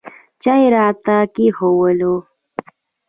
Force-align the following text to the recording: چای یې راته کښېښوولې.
چای 0.41 0.59
یې 0.63 0.67
راته 0.75 1.15
کښېښوولې. 1.33 2.13